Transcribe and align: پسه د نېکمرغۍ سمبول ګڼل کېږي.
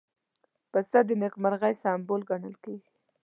پسه 0.71 0.99
د 1.07 1.09
نېکمرغۍ 1.21 1.73
سمبول 1.83 2.21
ګڼل 2.29 2.55
کېږي. 2.63 2.89